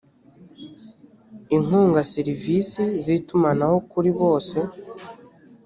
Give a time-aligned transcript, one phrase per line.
[1.55, 4.57] inkunga serivisi z itumanaho kuri bose